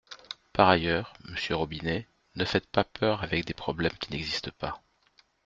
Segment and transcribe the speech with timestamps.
[0.51, 4.81] Par ailleurs, monsieur Robinet, ne faites pas peur avec des problèmes qui n’existent pas.